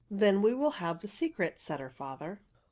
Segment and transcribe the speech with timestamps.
[0.09, 2.39] Then we will have the secret," said her father.